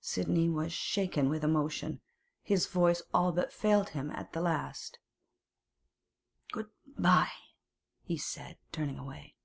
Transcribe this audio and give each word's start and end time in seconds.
Sidney 0.00 0.48
was 0.48 0.72
shaken 0.72 1.28
with 1.28 1.44
emotion; 1.44 2.00
his 2.42 2.66
voice 2.66 3.00
all 3.14 3.30
but 3.30 3.52
failed 3.52 3.90
him 3.90 4.10
at 4.10 4.32
the 4.32 4.40
last. 4.40 4.98
'Good 6.50 6.70
bye,' 6.98 7.30
he 8.02 8.16
said, 8.18 8.58
turning 8.72 8.98
away. 8.98 9.36